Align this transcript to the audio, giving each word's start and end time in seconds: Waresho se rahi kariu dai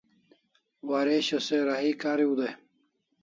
Waresho 0.89 1.37
se 1.47 1.55
rahi 1.67 1.91
kariu 2.01 2.33
dai 2.39 2.53